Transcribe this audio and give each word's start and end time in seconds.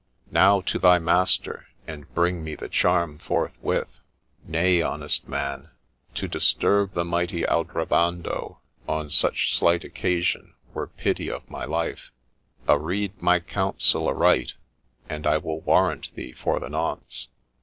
'Now 0.31 0.61
to 0.61 0.79
thy 0.79 0.97
master, 0.97 1.67
and 1.85 2.11
bring 2.15 2.43
me 2.43 2.55
the 2.55 2.67
charm 2.69 3.19
forthwith.'' 3.19 3.99
Nay, 4.43 4.81
honest 4.81 5.27
man; 5.27 5.69
to 6.15 6.27
disturb 6.27 6.95
the 6.95 7.05
mighty 7.05 7.43
Aldrovando 7.45 8.57
on 8.87 9.11
such 9.11 9.55
slight 9.55 9.83
occasion 9.83 10.55
were 10.73 10.87
pity 10.87 11.29
of 11.29 11.47
my 11.51 11.65
life: 11.65 12.09
areed 12.67 13.11
my 13.21 13.39
counsel 13.41 14.07
aright, 14.07 14.55
and 15.07 15.27
I 15.27 15.37
will 15.37 15.59
warrant 15.61 16.15
thee 16.15 16.31
for 16.31 16.59
the 16.59 16.69
nonce. 16.69 17.27